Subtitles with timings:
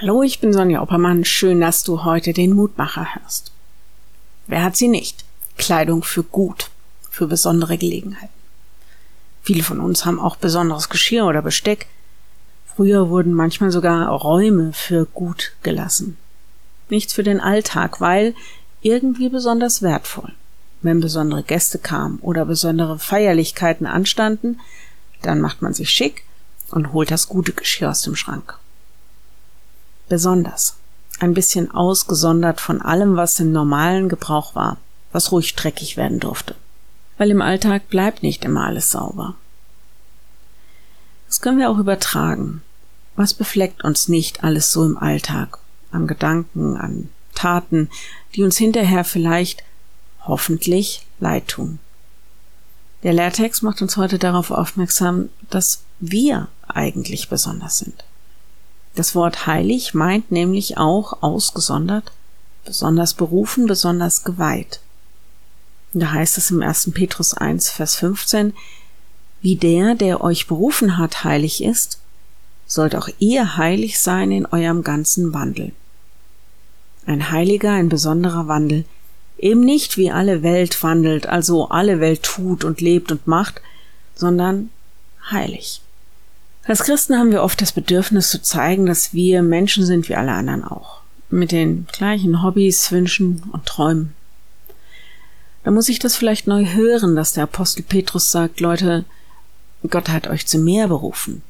[0.00, 1.26] Hallo, ich bin Sonja Oppermann.
[1.26, 3.52] Schön, dass du heute den Mutmacher hörst.
[4.46, 5.26] Wer hat sie nicht?
[5.58, 6.70] Kleidung für gut,
[7.10, 8.32] für besondere Gelegenheiten.
[9.42, 11.86] Viele von uns haben auch besonderes Geschirr oder Besteck.
[12.74, 16.16] Früher wurden manchmal sogar Räume für gut gelassen.
[16.88, 18.34] Nichts für den Alltag, weil
[18.80, 20.32] irgendwie besonders wertvoll.
[20.80, 24.60] Wenn besondere Gäste kamen oder besondere Feierlichkeiten anstanden,
[25.20, 26.24] dann macht man sich schick
[26.70, 28.56] und holt das gute Geschirr aus dem Schrank
[30.10, 30.76] besonders,
[31.20, 34.76] ein bisschen ausgesondert von allem, was im normalen Gebrauch war,
[35.12, 36.54] was ruhig dreckig werden durfte.
[37.16, 39.34] Weil im Alltag bleibt nicht immer alles sauber.
[41.26, 42.60] Das können wir auch übertragen.
[43.16, 45.58] Was befleckt uns nicht alles so im Alltag?
[45.90, 47.88] An Gedanken, an Taten,
[48.34, 49.62] die uns hinterher vielleicht
[50.26, 51.78] hoffentlich leid tun.
[53.02, 58.04] Der Lehrtext macht uns heute darauf aufmerksam, dass wir eigentlich besonders sind.
[58.94, 62.12] Das Wort heilig meint nämlich auch ausgesondert,
[62.64, 64.80] besonders berufen, besonders geweiht.
[65.92, 66.90] Da heißt es im 1.
[66.92, 68.54] Petrus 1, Vers 15,
[69.40, 71.98] wie der, der euch berufen hat, heilig ist,
[72.66, 75.72] sollt auch ihr heilig sein in eurem ganzen Wandel.
[77.06, 78.84] Ein heiliger, ein besonderer Wandel,
[79.38, 83.60] eben nicht wie alle Welt wandelt, also alle Welt tut und lebt und macht,
[84.14, 84.70] sondern
[85.30, 85.80] heilig.
[86.64, 90.32] Als Christen haben wir oft das Bedürfnis zu zeigen, dass wir Menschen sind wie alle
[90.32, 91.00] anderen auch.
[91.30, 94.14] Mit den gleichen Hobbys, Wünschen und Träumen.
[95.64, 99.04] Da muss ich das vielleicht neu hören, dass der Apostel Petrus sagt, Leute,
[99.88, 101.42] Gott hat euch zu mehr berufen.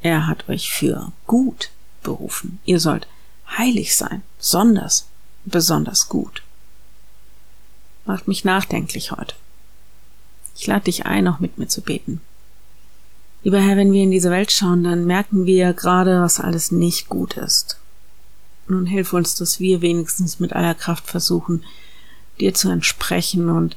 [0.00, 1.70] Er hat euch für gut
[2.02, 2.58] berufen.
[2.64, 3.06] Ihr sollt
[3.56, 5.06] heilig sein, besonders,
[5.44, 6.42] besonders gut.
[8.04, 9.34] Macht mich nachdenklich heute.
[10.56, 12.20] Ich lade dich ein, auch mit mir zu beten.
[13.44, 17.08] Lieber Herr, wenn wir in diese Welt schauen, dann merken wir gerade, was alles nicht
[17.08, 17.78] gut ist.
[18.68, 21.64] Nun hilf uns, dass wir wenigstens mit aller Kraft versuchen,
[22.38, 23.76] dir zu entsprechen und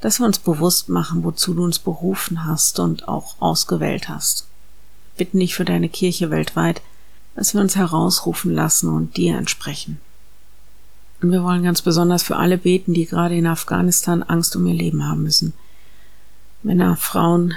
[0.00, 4.46] dass wir uns bewusst machen, wozu du uns berufen hast und auch ausgewählt hast.
[5.16, 6.80] Bitten dich für deine Kirche weltweit,
[7.34, 10.00] dass wir uns herausrufen lassen und dir entsprechen.
[11.20, 14.74] Und wir wollen ganz besonders für alle beten, die gerade in Afghanistan Angst um ihr
[14.74, 15.52] Leben haben müssen.
[16.62, 17.54] Männer, Frauen,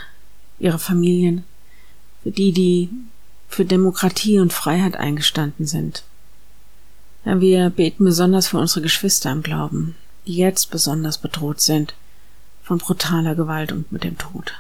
[0.61, 1.43] ihre Familien,
[2.23, 2.89] für die, die
[3.47, 6.03] für Demokratie und Freiheit eingestanden sind.
[7.25, 9.95] Ja, wir beten besonders für unsere Geschwister im Glauben,
[10.25, 11.93] die jetzt besonders bedroht sind
[12.63, 14.53] von brutaler Gewalt und mit dem Tod.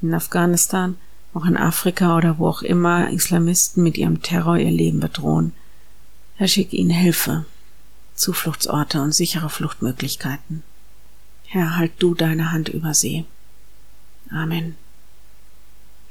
[0.00, 0.96] In Afghanistan,
[1.34, 5.52] auch in Afrika oder wo auch immer Islamisten mit ihrem Terror ihr Leben bedrohen.
[6.36, 7.44] Herr, schick ihnen Hilfe,
[8.14, 10.62] Zufluchtsorte und sichere Fluchtmöglichkeiten.
[11.46, 13.26] Herr, halt du deine Hand über sie.
[14.30, 14.76] Amen.